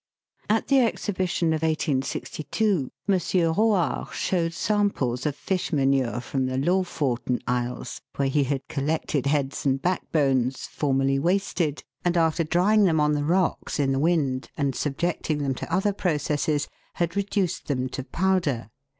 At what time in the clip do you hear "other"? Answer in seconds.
15.71-15.93